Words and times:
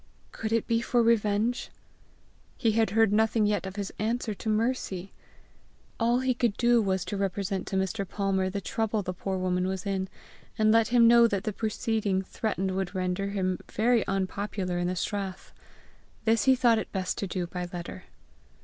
Could 0.31 0.51
it 0.51 0.65
be 0.65 0.81
for 0.81 1.03
revenge? 1.03 1.69
He 2.57 2.71
had 2.71 2.89
heard 2.89 3.13
nothing 3.13 3.45
yet 3.45 3.67
of 3.67 3.75
his 3.75 3.93
answer 3.99 4.33
to 4.33 4.49
Mercy! 4.49 5.13
All 5.99 6.21
he 6.21 6.33
could 6.33 6.57
do 6.57 6.81
was 6.81 7.05
to 7.05 7.17
represent 7.17 7.67
to 7.67 7.75
Mr. 7.75 8.09
Palmer 8.09 8.49
the 8.49 8.61
trouble 8.61 9.03
the 9.03 9.13
poor 9.13 9.37
woman 9.37 9.67
was 9.67 9.85
in, 9.85 10.09
and 10.57 10.71
let 10.71 10.87
him 10.87 11.07
know 11.07 11.27
that 11.27 11.43
the 11.43 11.53
proceeding 11.53 12.23
threatened 12.23 12.71
would 12.71 12.95
render 12.95 13.27
him 13.27 13.59
very 13.71 14.03
unpopular 14.07 14.79
in 14.79 14.87
the 14.87 14.95
strath. 14.95 15.53
This 16.25 16.45
he 16.45 16.55
thought 16.55 16.79
it 16.79 16.91
best 16.91 17.19
to 17.19 17.27
do 17.27 17.45
by 17.45 17.69
letter. 17.71 18.05